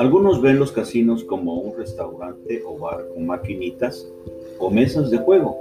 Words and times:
Algunos 0.00 0.40
ven 0.40 0.58
los 0.58 0.72
casinos 0.72 1.24
como 1.24 1.56
un 1.56 1.76
restaurante 1.76 2.62
o 2.66 2.78
bar 2.78 3.06
con 3.12 3.26
maquinitas 3.26 4.10
o 4.58 4.70
mesas 4.70 5.10
de 5.10 5.18
juego 5.18 5.58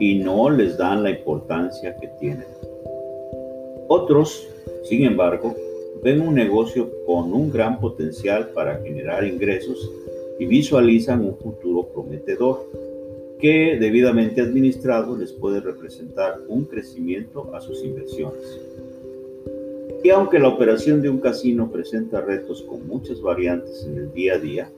y 0.00 0.18
no 0.18 0.50
les 0.50 0.76
dan 0.76 1.04
la 1.04 1.10
importancia 1.10 1.96
que 2.00 2.08
tienen. 2.18 2.48
Otros, 3.86 4.48
sin 4.82 5.04
embargo, 5.04 5.54
ven 6.02 6.20
un 6.20 6.34
negocio 6.34 6.90
con 7.06 7.32
un 7.32 7.52
gran 7.52 7.78
potencial 7.78 8.48
para 8.48 8.80
generar 8.82 9.22
ingresos 9.24 9.88
y 10.40 10.46
visualizan 10.46 11.24
un 11.24 11.36
futuro 11.36 11.86
prometedor 11.94 12.66
que 13.38 13.78
debidamente 13.78 14.40
administrado 14.40 15.16
les 15.16 15.32
puede 15.32 15.60
representar 15.60 16.40
un 16.48 16.64
crecimiento 16.64 17.48
a 17.54 17.60
sus 17.60 17.84
inversiones. 17.84 18.58
Y 20.02 20.08
aunque 20.10 20.38
la 20.38 20.48
operación 20.48 21.02
de 21.02 21.10
un 21.10 21.20
casino 21.20 21.70
presenta 21.70 22.22
retos 22.22 22.62
con 22.62 22.86
muchas 22.88 23.20
variantes 23.20 23.84
en 23.84 23.98
el 23.98 24.12
día 24.12 24.34
a 24.34 24.38
día, 24.38 24.70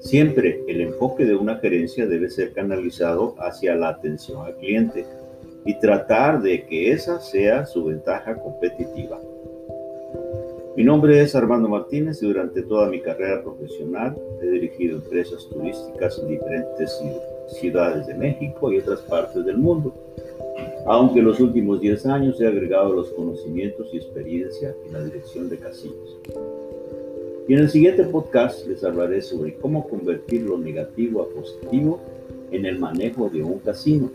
siempre 0.00 0.62
el 0.66 0.80
enfoque 0.80 1.26
de 1.26 1.36
una 1.36 1.56
gerencia 1.56 2.06
debe 2.06 2.30
ser 2.30 2.52
canalizado 2.52 3.34
hacia 3.38 3.74
la 3.74 3.90
atención 3.90 4.46
al 4.46 4.56
cliente 4.56 5.04
y 5.66 5.78
tratar 5.78 6.40
de 6.40 6.64
que 6.64 6.90
esa 6.92 7.20
sea 7.20 7.66
su 7.66 7.84
ventaja 7.84 8.36
competitiva. 8.36 9.20
Mi 10.74 10.84
nombre 10.84 11.20
es 11.20 11.34
Armando 11.34 11.68
Martínez 11.68 12.22
y 12.22 12.26
durante 12.26 12.62
toda 12.62 12.88
mi 12.88 13.00
carrera 13.00 13.42
profesional 13.42 14.16
he 14.42 14.46
dirigido 14.46 14.96
empresas 14.96 15.46
turísticas 15.50 16.18
en 16.18 16.28
diferentes 16.28 16.98
ciudades 17.60 18.06
de 18.06 18.14
México 18.14 18.72
y 18.72 18.78
otras 18.78 19.00
partes 19.00 19.44
del 19.44 19.58
mundo 19.58 19.94
aunque 20.86 21.18
en 21.18 21.26
los 21.26 21.40
últimos 21.40 21.80
10 21.80 22.06
años 22.06 22.40
he 22.40 22.46
agregado 22.46 22.92
los 22.92 23.10
conocimientos 23.10 23.88
y 23.92 23.96
experiencia 23.96 24.74
en 24.86 24.92
la 24.92 25.04
dirección 25.04 25.48
de 25.48 25.58
casinos. 25.58 26.16
Y 27.48 27.54
en 27.54 27.60
el 27.60 27.70
siguiente 27.70 28.04
podcast 28.04 28.66
les 28.66 28.82
hablaré 28.84 29.22
sobre 29.22 29.54
cómo 29.54 29.88
convertir 29.88 30.42
lo 30.42 30.58
negativo 30.58 31.22
a 31.22 31.28
positivo 31.28 32.00
en 32.50 32.66
el 32.66 32.78
manejo 32.78 33.28
de 33.28 33.42
un 33.42 33.58
casino, 33.58 34.10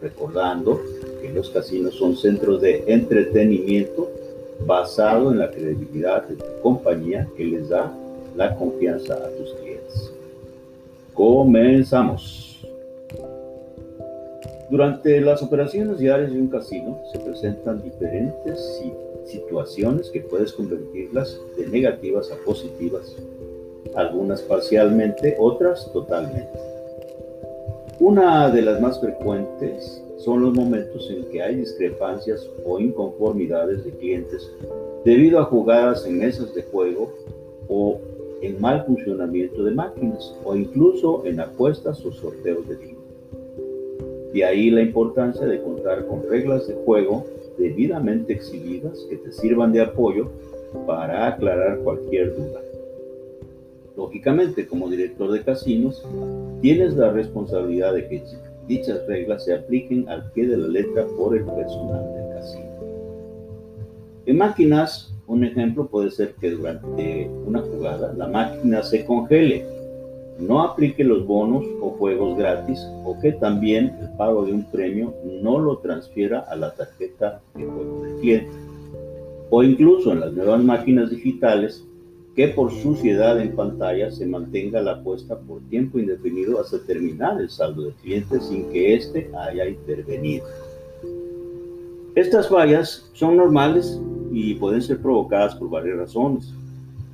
recordando 0.00 0.80
que 1.20 1.32
los 1.32 1.50
casinos 1.50 1.94
son 1.94 2.16
centros 2.16 2.60
de 2.60 2.84
entretenimiento 2.86 4.10
basado 4.66 5.32
en 5.32 5.38
la 5.38 5.50
credibilidad 5.50 6.26
de 6.26 6.36
tu 6.36 6.44
compañía 6.62 7.28
que 7.36 7.44
les 7.44 7.68
da 7.68 7.92
la 8.36 8.54
confianza 8.56 9.14
a 9.14 9.28
tus 9.30 9.54
clientes. 9.54 10.12
Comenzamos. 11.14 12.51
Durante 14.72 15.20
las 15.20 15.42
operaciones 15.42 15.98
diarias 15.98 16.32
de 16.32 16.40
un 16.40 16.48
casino 16.48 16.98
se 17.12 17.18
presentan 17.18 17.82
diferentes 17.82 18.82
situaciones 19.26 20.08
que 20.08 20.20
puedes 20.20 20.54
convertirlas 20.54 21.38
de 21.58 21.66
negativas 21.66 22.32
a 22.32 22.42
positivas, 22.42 23.14
algunas 23.94 24.40
parcialmente, 24.40 25.36
otras 25.38 25.92
totalmente. 25.92 26.58
Una 28.00 28.48
de 28.48 28.62
las 28.62 28.80
más 28.80 28.98
frecuentes 28.98 30.02
son 30.16 30.40
los 30.40 30.54
momentos 30.54 31.06
en 31.10 31.26
que 31.26 31.42
hay 31.42 31.56
discrepancias 31.56 32.48
o 32.64 32.80
inconformidades 32.80 33.84
de 33.84 33.90
clientes 33.90 34.50
debido 35.04 35.38
a 35.38 35.44
jugadas 35.44 36.06
en 36.06 36.18
mesas 36.18 36.54
de 36.54 36.62
juego 36.62 37.12
o 37.68 38.00
en 38.40 38.58
mal 38.58 38.86
funcionamiento 38.86 39.64
de 39.64 39.72
máquinas 39.72 40.34
o 40.42 40.56
incluso 40.56 41.26
en 41.26 41.40
apuestas 41.40 42.02
o 42.06 42.10
sorteos 42.10 42.66
de 42.66 42.76
dinero. 42.76 42.91
De 44.32 44.44
ahí 44.44 44.70
la 44.70 44.80
importancia 44.80 45.46
de 45.46 45.60
contar 45.62 46.06
con 46.06 46.22
reglas 46.28 46.66
de 46.66 46.74
juego 46.74 47.26
debidamente 47.58 48.32
exhibidas 48.32 49.06
que 49.08 49.16
te 49.16 49.32
sirvan 49.32 49.72
de 49.72 49.82
apoyo 49.82 50.30
para 50.86 51.26
aclarar 51.26 51.78
cualquier 51.80 52.34
duda. 52.34 52.60
Lógicamente, 53.96 54.66
como 54.66 54.88
director 54.88 55.30
de 55.30 55.42
casinos, 55.42 56.02
tienes 56.62 56.94
la 56.94 57.10
responsabilidad 57.10 57.92
de 57.92 58.08
que 58.08 58.22
dichas 58.66 59.06
reglas 59.06 59.44
se 59.44 59.54
apliquen 59.54 60.08
al 60.08 60.30
pie 60.32 60.46
de 60.46 60.56
la 60.56 60.68
letra 60.68 61.06
por 61.18 61.36
el 61.36 61.44
personal 61.44 62.02
del 62.14 62.34
casino. 62.34 62.72
En 64.24 64.38
máquinas, 64.38 65.12
un 65.26 65.44
ejemplo 65.44 65.86
puede 65.88 66.10
ser 66.10 66.34
que 66.40 66.50
durante 66.50 67.28
una 67.46 67.60
jugada 67.60 68.14
la 68.14 68.28
máquina 68.28 68.82
se 68.82 69.04
congele 69.04 69.81
no 70.42 70.62
aplique 70.62 71.04
los 71.04 71.24
bonos 71.26 71.64
o 71.80 71.90
juegos 71.90 72.36
gratis 72.36 72.80
o 73.04 73.18
que 73.20 73.32
también 73.32 73.96
el 74.00 74.10
pago 74.16 74.44
de 74.44 74.52
un 74.52 74.64
premio 74.64 75.14
no 75.24 75.58
lo 75.58 75.78
transfiera 75.78 76.40
a 76.40 76.56
la 76.56 76.74
tarjeta 76.74 77.40
de 77.54 77.64
juego 77.64 78.02
del 78.02 78.16
cliente. 78.16 78.50
O 79.50 79.62
incluso 79.62 80.12
en 80.12 80.20
las 80.20 80.32
nuevas 80.32 80.62
máquinas 80.62 81.10
digitales 81.10 81.84
que 82.34 82.48
por 82.48 82.72
suciedad 82.72 83.40
en 83.40 83.54
pantalla 83.54 84.10
se 84.10 84.26
mantenga 84.26 84.80
la 84.80 84.92
apuesta 84.92 85.38
por 85.38 85.60
tiempo 85.68 85.98
indefinido 85.98 86.60
hasta 86.60 86.82
terminar 86.82 87.40
el 87.40 87.50
saldo 87.50 87.82
del 87.84 87.94
cliente 87.94 88.40
sin 88.40 88.70
que 88.70 88.94
éste 88.94 89.30
haya 89.38 89.68
intervenido. 89.68 90.46
Estas 92.14 92.48
fallas 92.48 93.08
son 93.12 93.36
normales 93.36 94.00
y 94.32 94.54
pueden 94.54 94.82
ser 94.82 94.98
provocadas 94.98 95.54
por 95.54 95.70
varias 95.70 95.98
razones. 95.98 96.52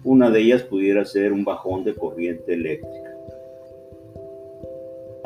Una 0.04 0.30
de 0.30 0.40
ellas 0.40 0.62
pudiera 0.62 1.04
ser 1.04 1.32
un 1.32 1.44
bajón 1.44 1.84
de 1.84 1.94
corriente 1.94 2.54
eléctrica 2.54 3.07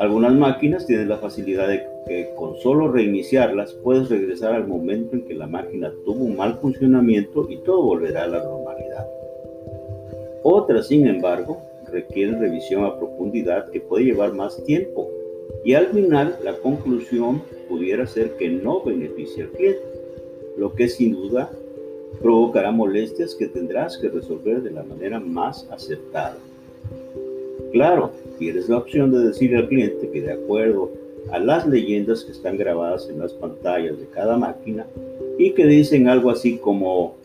algunas 0.03 0.33
máquinas 0.33 0.85
tienen 0.85 1.07
la 1.07 1.17
facilidad 1.17 1.69
de 1.69 1.87
que 2.05 2.31
con 2.35 2.57
solo 2.57 2.91
reiniciarlas 2.91 3.73
puedes 3.75 4.09
regresar 4.09 4.53
al 4.53 4.67
momento 4.67 5.15
en 5.15 5.23
que 5.23 5.33
la 5.33 5.47
máquina 5.47 5.93
tuvo 6.03 6.25
un 6.25 6.35
mal 6.35 6.59
funcionamiento 6.59 7.47
y 7.49 7.55
todo 7.59 7.83
volverá 7.83 8.23
a 8.23 8.27
la 8.27 8.43
normalidad. 8.43 9.07
Otras, 10.43 10.87
sin 10.87 11.07
embargo, 11.07 11.61
requieren 11.89 12.41
revisión 12.41 12.83
a 12.83 12.97
profundidad 12.97 13.71
que 13.71 13.79
puede 13.79 14.03
llevar 14.03 14.33
más 14.33 14.61
tiempo 14.65 15.09
y 15.63 15.73
al 15.73 15.87
final 15.87 16.37
la 16.43 16.57
conclusión 16.57 17.41
pudiera 17.69 18.05
ser 18.05 18.31
que 18.31 18.49
no 18.49 18.83
beneficia 18.83 19.45
al 19.45 19.51
cliente, 19.51 19.83
lo 20.57 20.73
que 20.75 20.89
sin 20.89 21.13
duda 21.13 21.49
provocará 22.21 22.71
molestias 22.71 23.35
que 23.35 23.47
tendrás 23.47 23.97
que 23.97 24.09
resolver 24.09 24.61
de 24.61 24.71
la 24.71 24.83
manera 24.83 25.21
más 25.21 25.65
acertada. 25.71 26.35
Claro, 27.71 28.11
tienes 28.37 28.69
la 28.69 28.77
opción 28.77 29.11
de 29.11 29.27
decirle 29.27 29.57
al 29.57 29.67
cliente 29.67 30.09
que 30.09 30.21
de 30.21 30.33
acuerdo 30.33 30.91
a 31.31 31.39
las 31.39 31.67
leyendas 31.67 32.23
que 32.23 32.31
están 32.31 32.57
grabadas 32.57 33.09
en 33.09 33.19
las 33.19 33.33
pantallas 33.33 33.97
de 33.99 34.07
cada 34.07 34.37
máquina 34.37 34.85
y 35.37 35.51
que 35.51 35.65
dicen 35.65 36.07
algo 36.07 36.29
así 36.29 36.57
como 36.57 37.15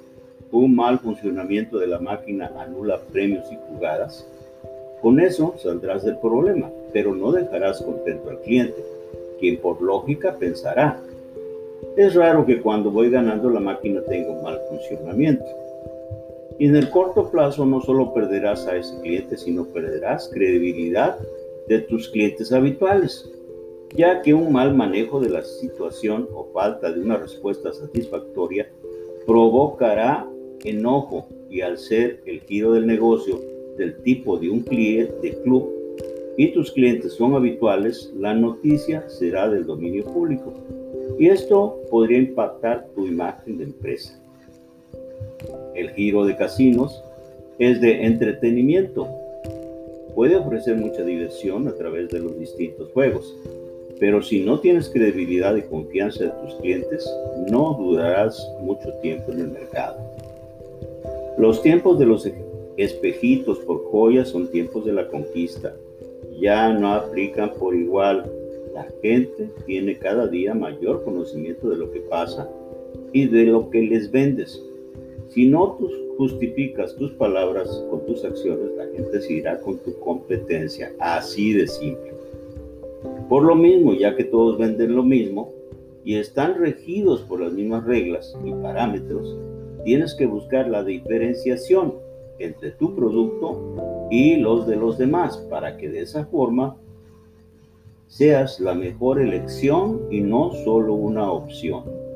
un 0.52 0.74
mal 0.74 0.98
funcionamiento 0.98 1.78
de 1.78 1.88
la 1.88 1.98
máquina 1.98 2.52
anula 2.58 3.00
premios 3.12 3.44
y 3.52 3.56
jugadas, 3.68 4.26
con 5.02 5.20
eso 5.20 5.54
saldrás 5.58 6.04
del 6.04 6.18
problema, 6.18 6.70
pero 6.92 7.14
no 7.14 7.32
dejarás 7.32 7.82
contento 7.82 8.30
al 8.30 8.41
cliente, 8.41 8.82
quien 9.38 9.58
por 9.58 9.80
lógica 9.82 10.36
pensará, 10.36 11.00
es 11.97 12.14
raro 12.14 12.47
que 12.47 12.60
cuando 12.60 12.91
voy 12.91 13.10
ganando 13.10 13.50
la 13.50 13.60
máquina 13.60 14.00
tenga 14.02 14.30
un 14.30 14.42
mal 14.42 14.60
funcionamiento. 14.68 15.44
Y 16.58 16.66
en 16.66 16.76
el 16.76 16.91
corto 16.91 17.30
plazo 17.30 17.64
no 17.64 17.80
solo 17.80 18.12
perderás 18.12 18.66
a 18.66 18.76
ese 18.76 19.00
cliente, 19.00 19.36
sino 19.36 19.64
perderás 19.64 20.28
credibilidad 20.32 21.19
de 21.69 21.80
tus 21.80 22.08
clientes 22.08 22.52
habituales, 22.52 23.30
ya 23.94 24.22
que 24.22 24.34
un 24.34 24.52
mal 24.52 24.74
manejo 24.74 25.20
de 25.20 25.30
la 25.30 25.42
situación 25.42 26.28
o 26.34 26.48
falta 26.52 26.91
de 26.91 27.00
una 27.00 27.16
respuesta 27.16 27.72
satisfactoria 27.72 28.68
provocará 29.26 30.26
enojo 30.64 31.28
y 31.48 31.60
al 31.60 31.78
ser 31.78 32.22
el 32.26 32.41
giro 32.41 32.72
del 32.72 32.86
negocio 32.86 33.41
del 33.76 34.02
tipo 34.02 34.36
de 34.38 34.50
un 34.50 34.60
cliente 34.60 35.14
de 35.22 35.41
club 35.42 35.70
y 36.36 36.53
tus 36.53 36.72
clientes 36.72 37.12
son 37.15 37.34
habituales, 37.34 38.12
la 38.16 38.34
noticia 38.34 39.09
será 39.09 39.48
del 39.48 39.66
dominio 39.66 40.04
público 40.04 40.54
y 41.18 41.28
esto 41.28 41.80
podría 41.91 42.18
impactar 42.18 42.88
tu 42.94 43.06
imagen 43.06 43.59
de 43.59 43.65
empresa. 43.65 44.21
El 45.78 45.91
giro 45.91 46.27
de 46.27 46.34
casinos 46.34 47.04
es 47.60 47.80
de 47.80 48.04
entretenimiento. 48.04 49.07
Puede 50.13 50.34
ofrecer 50.34 50.77
mucha 50.77 51.04
diversión 51.04 51.69
a 51.69 51.72
través 51.72 52.09
de 52.09 52.19
los 52.19 52.36
distintos 52.36 52.91
juegos, 52.91 53.36
pero 54.01 54.21
si 54.21 54.41
no 54.41 54.59
tienes 54.59 54.89
credibilidad 54.89 55.54
y 55.54 55.63
confianza 55.63 56.25
de 56.25 56.30
tus 56.30 56.57
clientes, 56.57 57.09
no 57.48 57.75
durarás 57.78 58.45
mucho 58.60 58.92
tiempo 59.03 59.30
en 59.30 59.39
el 59.39 59.48
mercado. 59.53 59.98
Los 61.39 61.63
tiempos 61.63 61.97
de 62.01 62.07
los 62.07 62.28
espejitos 62.77 63.60
por 63.60 63.84
joyas 63.84 64.31
son 64.31 64.48
tiempos 64.48 64.84
de 64.84 64.95
la 64.95 65.07
conquista. 65.07 65.77
Ya 66.41 66.72
no 66.72 66.92
aplican 66.92 67.53
por 67.54 67.77
igual. 67.77 68.28
La 68.74 68.89
gente 69.01 69.48
tiene 69.65 69.97
cada 69.97 70.27
día 70.27 70.54
mayor 70.54 71.04
conocimiento 71.04 71.71
de 71.71 71.77
lo 71.77 71.92
que 71.92 72.01
pasa 72.01 72.51
y 73.13 73.27
de 73.28 73.45
lo 73.45 73.71
que 73.71 73.83
les 73.83 74.10
vendes. 74.10 74.60
Si 75.28 75.47
no 75.47 75.78
justificas 76.16 76.97
tus 76.97 77.13
palabras 77.13 77.69
con 77.91 78.04
tus 78.07 78.25
acciones, 78.25 78.71
la 78.77 78.86
gente 78.86 79.21
seguirá 79.21 79.60
con 79.60 79.78
tu 79.78 79.98
competencia, 80.01 80.92
así 80.98 81.53
de 81.53 81.66
simple. 81.66 82.15
Por 83.28 83.45
lo 83.45 83.54
mismo, 83.54 83.92
ya 83.92 84.16
que 84.16 84.25
todos 84.25 84.59
venden 84.59 84.97
lo 84.97 85.03
mismo 85.03 85.53
y 86.03 86.16
están 86.16 86.59
regidos 86.59 87.21
por 87.22 87.41
las 87.41 87.53
mismas 87.53 87.84
reglas 87.84 88.34
y 88.42 88.53
parámetros, 88.53 89.36
tienes 89.84 90.15
que 90.15 90.27
buscar 90.27 90.69
la 90.69 90.83
diferenciación 90.83 91.95
entre 92.39 92.71
tu 92.72 92.95
producto 92.95 94.09
y 94.10 94.36
los 94.36 94.66
de 94.66 94.77
los 94.77 94.97
demás, 94.97 95.36
para 95.51 95.77
que 95.77 95.91
de 95.91 96.01
esa 96.01 96.24
forma 96.27 96.77
seas 98.07 98.59
la 98.60 98.74
mejor 98.74 99.21
elección 99.21 100.07
y 100.10 100.22
no 100.22 100.53
solo 100.65 100.95
una 100.95 101.31
opción. 101.31 102.08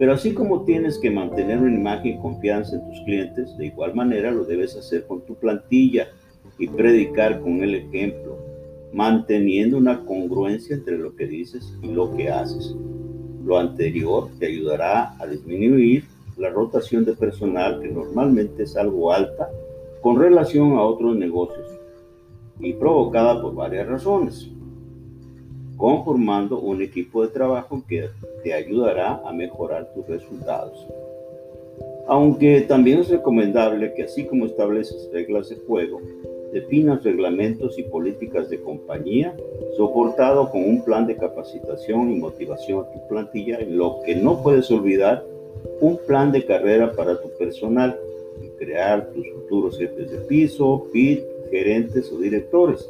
Pero 0.00 0.14
así 0.14 0.32
como 0.32 0.64
tienes 0.64 0.98
que 0.98 1.10
mantener 1.10 1.58
una 1.58 1.74
imagen 1.74 2.14
y 2.14 2.18
confianza 2.22 2.74
en 2.74 2.88
tus 2.88 3.02
clientes, 3.02 3.54
de 3.58 3.66
igual 3.66 3.94
manera 3.94 4.30
lo 4.30 4.46
debes 4.46 4.74
hacer 4.74 5.06
con 5.06 5.20
tu 5.26 5.34
plantilla 5.34 6.08
y 6.58 6.68
predicar 6.68 7.38
con 7.40 7.62
el 7.62 7.74
ejemplo, 7.74 8.38
manteniendo 8.94 9.76
una 9.76 10.02
congruencia 10.06 10.74
entre 10.74 10.96
lo 10.96 11.14
que 11.14 11.26
dices 11.26 11.76
y 11.82 11.88
lo 11.88 12.16
que 12.16 12.30
haces. 12.30 12.74
Lo 13.44 13.58
anterior 13.58 14.30
te 14.38 14.46
ayudará 14.46 15.18
a 15.18 15.26
disminuir 15.26 16.04
la 16.38 16.48
rotación 16.48 17.04
de 17.04 17.12
personal 17.12 17.82
que 17.82 17.88
normalmente 17.88 18.62
es 18.62 18.78
algo 18.78 19.12
alta 19.12 19.50
con 20.00 20.18
relación 20.18 20.78
a 20.78 20.82
otros 20.82 21.14
negocios 21.14 21.78
y 22.58 22.72
provocada 22.72 23.42
por 23.42 23.54
varias 23.54 23.86
razones, 23.86 24.50
conformando 25.80 26.60
un 26.60 26.82
equipo 26.82 27.22
de 27.22 27.28
trabajo 27.28 27.82
que 27.88 28.10
te 28.44 28.52
ayudará 28.52 29.22
a 29.24 29.32
mejorar 29.32 29.90
tus 29.94 30.06
resultados. 30.06 30.86
Aunque 32.06 32.60
también 32.60 32.98
es 32.98 33.08
recomendable 33.08 33.94
que 33.94 34.02
así 34.02 34.26
como 34.26 34.44
estableces 34.44 35.08
reglas 35.10 35.48
de 35.48 35.56
juego, 35.56 36.02
definas 36.52 37.02
reglamentos 37.02 37.78
y 37.78 37.84
políticas 37.84 38.50
de 38.50 38.60
compañía, 38.60 39.34
soportado 39.78 40.50
con 40.50 40.62
un 40.64 40.84
plan 40.84 41.06
de 41.06 41.16
capacitación 41.16 42.10
y 42.10 42.18
motivación 42.18 42.84
a 42.84 42.92
tu 42.92 43.08
plantilla, 43.08 43.58
lo 43.66 44.00
que 44.04 44.14
no 44.14 44.42
puedes 44.42 44.70
olvidar, 44.70 45.24
un 45.80 45.98
plan 46.06 46.30
de 46.30 46.44
carrera 46.44 46.92
para 46.92 47.18
tu 47.22 47.30
personal 47.38 47.98
y 48.42 48.48
crear 48.62 49.10
tus 49.12 49.26
futuros 49.30 49.78
jefes 49.78 50.10
de 50.10 50.18
piso, 50.26 50.88
PIT, 50.92 51.24
gerentes 51.50 52.12
o 52.12 52.18
directores 52.18 52.86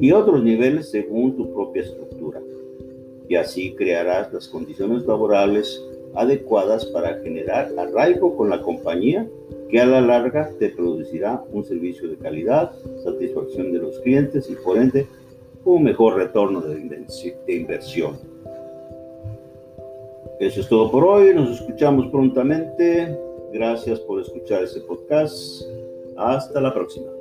y 0.00 0.12
otros 0.12 0.42
niveles 0.42 0.90
según 0.90 1.36
tu 1.36 1.52
propia 1.52 1.82
estructura. 1.82 2.40
Y 3.28 3.34
así 3.34 3.74
crearás 3.74 4.32
las 4.32 4.48
condiciones 4.48 5.06
laborales 5.06 5.82
adecuadas 6.14 6.86
para 6.86 7.20
generar 7.20 7.72
arraigo 7.78 8.36
con 8.36 8.48
la 8.48 8.62
compañía 8.62 9.28
que 9.68 9.80
a 9.80 9.86
la 9.86 10.00
larga 10.00 10.50
te 10.58 10.70
producirá 10.70 11.42
un 11.52 11.64
servicio 11.64 12.08
de 12.08 12.16
calidad, 12.16 12.72
satisfacción 13.04 13.72
de 13.72 13.78
los 13.78 13.98
clientes 14.00 14.48
y 14.48 14.54
por 14.54 14.78
ende 14.78 15.06
un 15.64 15.82
mejor 15.82 16.16
retorno 16.16 16.60
de 16.62 17.54
inversión. 17.54 18.18
Eso 20.40 20.60
es 20.60 20.68
todo 20.68 20.90
por 20.90 21.04
hoy, 21.04 21.34
nos 21.34 21.60
escuchamos 21.60 22.06
prontamente. 22.12 23.18
Gracias 23.52 23.98
por 24.00 24.20
escuchar 24.20 24.62
este 24.62 24.80
podcast. 24.80 25.62
Hasta 26.16 26.60
la 26.60 26.72
próxima. 26.72 27.17